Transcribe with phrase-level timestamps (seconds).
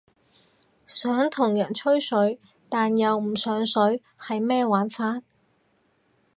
[0.87, 5.21] 想同人吹水但又唔上水係咩玩法？